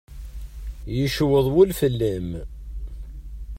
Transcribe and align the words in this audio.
Yecweḍ 0.95 1.45
wul 1.53 1.71
fell-am. 1.79 2.29